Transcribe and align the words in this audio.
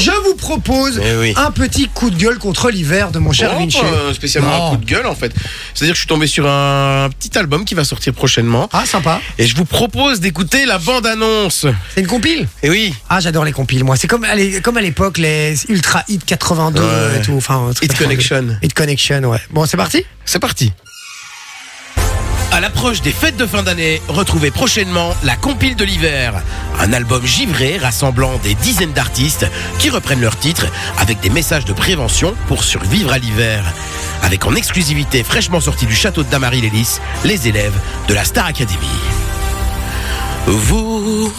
Je 0.00 0.10
vous 0.24 0.34
propose 0.34 1.00
Eh 1.04 1.16
oui. 1.16 1.34
un 1.36 1.50
petit 1.50 1.88
coup 1.88 2.10
de 2.10 2.16
gueule 2.16 2.38
contre 2.38 2.70
l'hiver 2.70 3.10
de 3.10 3.18
mon 3.18 3.32
cher 3.32 3.54
Vinci. 3.58 3.78
pas 3.80 4.14
spécialement 4.14 4.56
Non. 4.56 4.66
un 4.66 4.70
coup 4.70 4.76
de 4.78 4.86
gueule 4.86 5.06
en 5.06 5.14
fait. 5.14 5.32
C'est-à-dire 5.74 5.92
que 5.92 5.96
je 5.96 6.00
suis 6.00 6.06
tombé 6.08 6.26
sur 6.26 6.46
un 6.48 7.08
petit 7.10 7.36
album 7.38 7.64
qui 7.64 7.74
va 7.74 7.84
sortir 7.84 8.12
prochainement. 8.14 8.68
Ah, 8.72 8.86
sympa. 8.86 9.20
Et 9.38 9.46
je 9.46 9.54
vous 9.56 9.64
propose 9.66 10.20
d'écouter 10.20 10.64
la 10.64 10.78
bande-annonce. 10.78 11.66
C'est 11.94 12.00
une 12.00 12.06
compile? 12.06 12.48
Et 12.62 12.70
oui, 12.70 12.94
Ah, 13.08 13.20
j'adore 13.20 13.44
les 13.44 13.52
compiles, 13.52 13.84
moi. 13.84 13.96
C'est 13.96 14.08
comme, 14.08 14.24
à 14.24 14.34
l'é- 14.34 14.60
comme 14.60 14.76
à 14.76 14.80
l'époque, 14.80 15.18
les 15.18 15.54
Ultra 15.68 16.02
Hit 16.08 16.24
82 16.24 16.80
Ouais. 16.82 17.18
et 17.18 17.22
tout. 17.22 17.34
Enfin, 17.36 17.70
Hit 17.82 17.88
82. 17.92 18.04
Connection. 18.04 18.56
Hit 18.62 18.74
Connection, 18.74 19.20
ouais. 19.24 19.38
Bon, 19.50 19.66
c'est 19.66 19.76
parti? 19.76 20.04
C'est 20.24 20.38
parti. 20.38 20.72
À 22.60 22.62
l'approche 22.64 23.00
des 23.00 23.10
fêtes 23.10 23.38
de 23.38 23.46
fin 23.46 23.62
d'année, 23.62 24.02
retrouvez 24.06 24.50
prochainement 24.50 25.14
la 25.24 25.34
compile 25.34 25.76
de 25.76 25.82
l'hiver, 25.82 26.42
un 26.78 26.92
album 26.92 27.24
givré 27.24 27.78
rassemblant 27.78 28.36
des 28.42 28.52
dizaines 28.54 28.92
d'artistes 28.92 29.46
qui 29.78 29.88
reprennent 29.88 30.20
leurs 30.20 30.38
titres 30.38 30.66
avec 30.98 31.20
des 31.20 31.30
messages 31.30 31.64
de 31.64 31.72
prévention 31.72 32.34
pour 32.48 32.62
survivre 32.62 33.14
à 33.14 33.18
l'hiver. 33.18 33.64
Avec 34.20 34.44
en 34.44 34.54
exclusivité 34.54 35.24
fraîchement 35.24 35.60
sorti 35.60 35.86
du 35.86 35.94
château 35.94 36.22
de 36.22 36.28
Damary-Lélis, 36.28 36.98
les 37.24 37.48
élèves 37.48 37.72
de 38.08 38.12
la 38.12 38.26
Star 38.26 38.44
Academy. 38.44 38.76
Vous, 40.44 41.32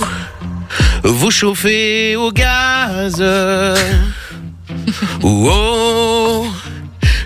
vous 1.04 1.30
chauffez 1.30 2.16
au 2.16 2.32
gaz 2.32 3.24
ou 5.22 5.50
au 5.52 6.48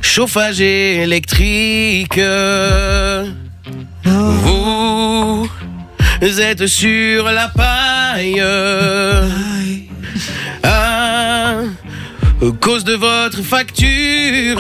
chauffage 0.02 0.60
électrique. 0.60 2.20
Vous 4.16 5.50
êtes 6.40 6.68
sur 6.68 7.26
la 7.26 7.50
paille 7.50 8.41
à 10.64 11.55
cause 12.62 12.84
de 12.84 12.94
votre 12.94 13.41
facture. 13.41 14.60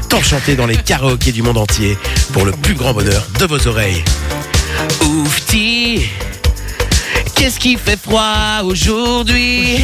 tant 0.08 0.20
chanté 0.22 0.56
dans 0.56 0.66
les 0.66 0.76
karaokés 0.76 1.30
du 1.32 1.42
monde 1.42 1.58
entier 1.58 1.96
pour 2.32 2.44
le 2.44 2.50
plus 2.52 2.74
grand 2.74 2.92
bonheur 2.92 3.24
de 3.38 3.44
vos 3.46 3.66
oreilles. 3.68 4.02
Oufti, 5.02 6.06
qu'est-ce 7.36 7.60
qui 7.60 7.76
fait 7.76 7.98
froid 7.98 8.62
aujourd'hui? 8.64 9.78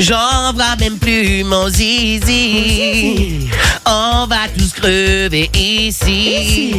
J'en 0.00 0.52
vois 0.52 0.74
même 0.80 0.98
plus 0.98 1.44
mon 1.44 1.68
zizi. 1.68 3.48
On 3.86 4.26
va 4.26 4.48
tous 4.58 4.72
crever 4.72 5.48
ici. 5.54 6.74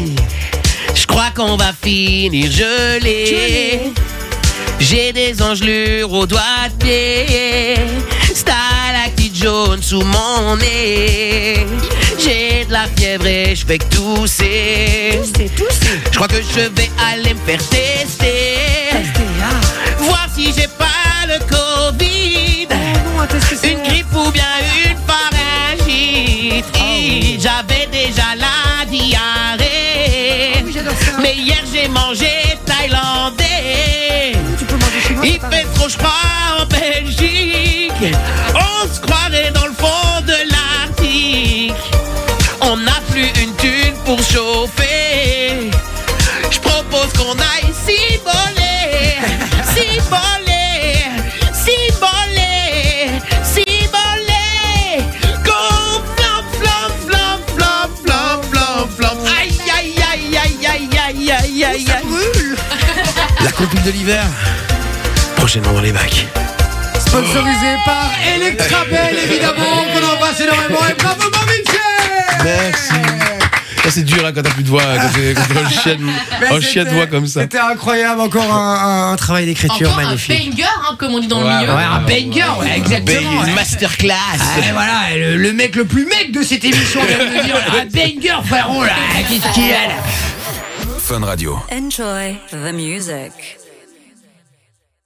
Je 1.00 1.06
crois 1.06 1.30
qu'on 1.36 1.58
va 1.58 1.72
finir 1.74 2.52
gelé. 2.52 3.94
J'ai 4.80 5.14
des 5.14 5.42
engelures 5.42 6.12
aux 6.12 6.26
doigts 6.26 6.70
de 6.72 6.84
pied. 6.84 7.76
Stalactite 8.34 9.36
jaune 9.36 9.82
sous 9.82 10.02
mon 10.02 10.56
nez. 10.58 11.66
J'ai 12.20 12.66
de 12.66 12.72
la 12.72 12.86
fièvre 12.96 13.28
et 13.28 13.56
je 13.56 13.66
fais 13.66 13.78
que 13.78 13.86
tousser. 13.96 15.22
Je 16.12 16.16
crois 16.16 16.28
que 16.28 16.42
je 16.42 16.62
vais 16.62 16.90
aller 17.12 17.34
me 17.34 17.40
faire 17.46 17.64
tester. 17.70 18.37
Il 35.24 35.40
fait 35.52 35.66
trop 35.76 35.90
froid 35.90 36.12
en 36.60 36.66
Belgique. 36.68 38.16
On 38.54 38.94
se 38.94 39.00
croirait 39.02 39.52
dans 39.52 39.66
le 39.66 39.74
fond 39.74 40.22
de 40.22 40.36
l'Arctique. 40.52 41.74
On 42.62 42.78
n'a 42.78 43.00
plus 43.12 43.28
une 43.42 43.54
thune 43.56 43.96
pour 44.06 44.20
chauffer. 44.20 45.72
Je 46.52 46.60
qu'on 46.60 47.34
aille 47.34 47.74
s'immoler. 47.86 49.18
S'immoler. 49.74 51.06
S'immoler. 51.54 53.20
S'immoler. 53.44 55.04
Comme 55.44 56.04
flamme, 56.16 56.46
flamme, 56.60 56.94
flamme, 57.08 57.42
flamme, 57.56 57.92
flamme, 58.06 58.42
flamme, 58.52 58.90
flamme. 58.98 59.18
Aïe, 59.40 59.60
aïe, 59.78 59.96
aïe, 60.12 60.38
aïe, 60.38 60.68
aïe, 60.68 60.90
aïe, 61.00 61.32
aïe, 61.32 61.64
aïe. 61.66 61.86
Ça 61.86 62.02
brûle. 62.04 62.58
La 63.44 63.52
copine 63.52 63.84
de 63.84 63.92
l'hiver 63.92 64.26
prochainement 65.48 65.72
dans 65.72 65.82
les 65.82 65.94
bacs. 65.94 66.26
Sponsorisé 67.00 67.76
par 67.86 68.12
Electrabel, 68.36 69.16
évidemment, 69.24 69.86
qu'on 69.94 70.06
embrasse 70.16 70.42
énormément. 70.42 70.80
Et 70.90 71.02
bravo, 71.02 71.22
mon 71.24 71.40
Vinci 71.46 71.80
Merci. 72.44 72.94
Ça, 73.82 73.92
c'est 73.92 74.04
dur 74.04 74.26
hein, 74.26 74.34
quand 74.36 74.42
t'as 74.42 74.50
plus 74.50 74.64
de 74.64 74.68
voix, 74.68 74.82
quand 74.84 75.62
un 75.62 75.70
chien, 75.70 75.96
Mais 76.42 76.48
un 76.48 76.60
chien 76.60 76.84
de 76.84 76.90
c'était- 76.90 76.96
voix 76.98 77.06
comme 77.08 77.28
ça. 77.28 77.44
C'était 77.44 77.60
incroyable, 77.60 78.20
encore 78.20 78.54
un, 78.54 78.76
un- 78.76 79.12
un 79.14 79.16
travail 79.16 79.46
d'écriture 79.46 79.96
magnifique. 79.96 80.36
un 80.36 80.50
banger, 80.50 80.64
hein, 80.66 80.96
comme 81.00 81.14
on 81.14 81.20
dit 81.20 81.28
dans 81.28 81.42
Ouais, 81.42 81.50
le 81.50 81.60
milieu. 81.62 81.74
Ouais, 81.76 81.84
un 81.84 82.00
banger, 82.02 82.60
ouais, 82.60 82.74
exactement. 82.76 83.32
Une 83.32 83.40
ouais. 83.46 83.52
masterclass. 83.56 84.16
Ah, 84.42 84.68
et 84.68 84.72
voilà, 84.74 85.16
le, 85.16 85.38
le 85.38 85.54
mec 85.54 85.78
le 85.78 85.86
plus 85.86 86.06
mec 86.08 86.34
de 86.34 86.44
cette 86.44 86.66
émission 86.66 87.00
vient 87.06 87.20
de 87.20 87.44
dire 87.46 87.56
un 87.56 87.86
banger, 87.86 88.46
frérot, 88.46 88.84
là. 88.84 88.92
Qu'est-ce 89.30 89.54
qu'il 89.54 89.68
y 89.68 89.72
a 89.72 89.88
là 89.88 89.94
Fun 91.00 91.24
Radio. 91.24 91.58
Enjoy 91.72 92.36
the 92.52 92.74
music. 92.74 93.32